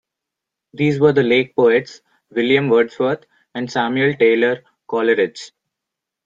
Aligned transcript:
These 0.73 0.99
were 0.99 1.13
the 1.13 1.21
Lake 1.21 1.55
Poets 1.55 2.01
William 2.31 2.69
Wordsworth 2.69 3.25
and 3.53 3.71
Samuel 3.71 4.15
Taylor 4.15 4.63
Coleridge. 4.87 5.51